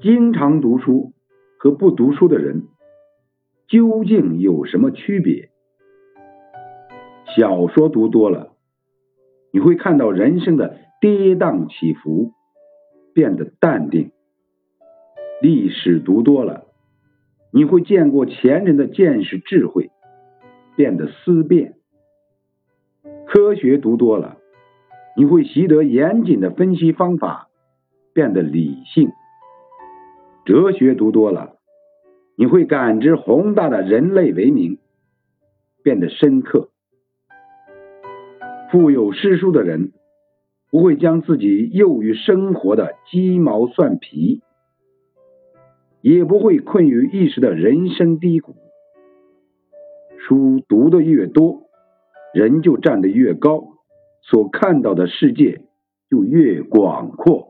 [0.00, 1.12] 经常读书
[1.58, 2.68] 和不读书的人
[3.66, 5.50] 究竟有什么区别？
[7.36, 8.52] 小说读多了，
[9.52, 12.32] 你会看到人生的跌宕起伏，
[13.12, 14.12] 变得淡定；
[15.42, 16.66] 历史读多了，
[17.52, 19.90] 你会见过前人的见识智慧，
[20.76, 21.72] 变得思辨；
[23.26, 24.36] 科学读多了，
[25.16, 27.48] 你会习得严谨的分析方法，
[28.12, 29.10] 变得理性。
[30.48, 31.56] 哲学读多了，
[32.34, 34.78] 你会感知宏大的人类文明，
[35.82, 36.70] 变得深刻。
[38.72, 39.92] 富有诗书的人，
[40.70, 44.40] 不会将自己囿于生活的鸡毛蒜皮，
[46.00, 48.56] 也不会困于一时的人生低谷。
[50.16, 51.64] 书读的越多，
[52.32, 53.64] 人就站得越高，
[54.22, 55.60] 所看到的世界
[56.08, 57.47] 就越广阔。